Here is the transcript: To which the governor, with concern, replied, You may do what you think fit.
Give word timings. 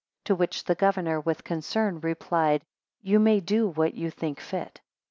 To 0.25 0.33
which 0.33 0.63
the 0.63 0.73
governor, 0.73 1.19
with 1.19 1.43
concern, 1.43 1.99
replied, 1.99 2.63
You 3.03 3.19
may 3.19 3.39
do 3.39 3.67
what 3.67 3.93
you 3.93 4.09
think 4.09 4.39
fit. 4.39 4.81